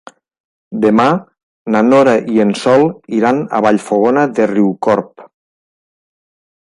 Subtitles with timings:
[0.85, 1.03] Demà
[1.75, 2.87] na Nora i en Sol
[3.19, 5.29] iran a Vallfogona de Riucorb.